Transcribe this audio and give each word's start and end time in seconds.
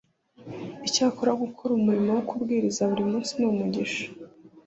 Icyakora 0.87 1.31
gukora 1.43 1.71
umurimo 1.75 2.09
wo 2.15 2.23
kubwiriza 2.29 2.81
buri 2.89 3.03
munsi 3.11 3.31
ni 3.35 3.45
umugisha 3.51 4.03